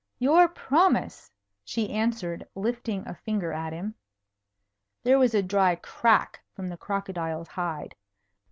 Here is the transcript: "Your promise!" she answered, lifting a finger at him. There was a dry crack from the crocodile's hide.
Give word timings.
"Your 0.17 0.47
promise!" 0.47 1.31
she 1.63 1.91
answered, 1.91 2.47
lifting 2.55 3.05
a 3.07 3.13
finger 3.13 3.53
at 3.53 3.71
him. 3.71 3.93
There 5.03 5.19
was 5.19 5.35
a 5.35 5.43
dry 5.43 5.75
crack 5.75 6.41
from 6.55 6.69
the 6.69 6.75
crocodile's 6.77 7.49
hide. 7.49 7.93